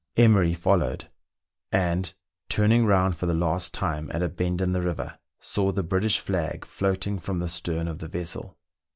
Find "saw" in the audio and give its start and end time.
5.39-5.71